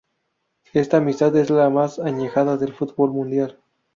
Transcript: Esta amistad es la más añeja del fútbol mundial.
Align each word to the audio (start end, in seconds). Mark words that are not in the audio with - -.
Esta 0.73 0.97
amistad 0.97 1.35
es 1.37 1.51
la 1.51 1.69
más 1.69 1.99
añeja 1.99 2.57
del 2.57 2.73
fútbol 2.73 3.11
mundial. 3.11 3.59